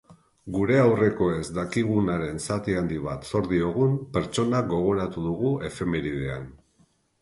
[0.53, 6.55] Gure aurrekoez dakigunaren zati handi bat zor diogun pertsona gogoratu dugu efemeridean.